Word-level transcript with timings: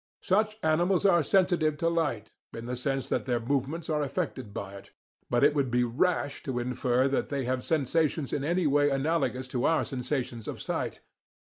Such 0.23 0.57
animals 0.63 1.05
are 1.05 1.21
sensitive 1.21 1.77
to 1.77 1.87
light, 1.87 2.33
in 2.53 2.65
the 2.65 2.75
sense 2.75 3.07
that 3.09 3.27
their 3.27 3.39
movements 3.39 3.87
are 3.87 4.01
affected 4.01 4.51
by 4.51 4.73
it; 4.77 4.89
but 5.29 5.43
it 5.43 5.53
would 5.53 5.69
be 5.69 5.83
rash 5.83 6.41
to 6.41 6.57
infer 6.57 7.07
that 7.07 7.29
they 7.29 7.43
have 7.43 7.63
sensations 7.63 8.33
in 8.33 8.43
any 8.43 8.65
way 8.65 8.89
analogous 8.89 9.47
to 9.49 9.65
our 9.65 9.85
sensations 9.85 10.47
of 10.47 10.59
sight. 10.59 11.01